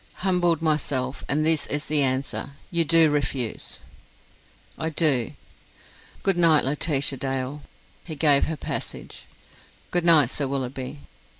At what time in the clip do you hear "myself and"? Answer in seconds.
0.63-1.45